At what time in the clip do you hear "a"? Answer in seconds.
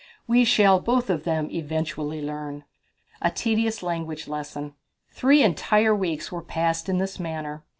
3.21-3.29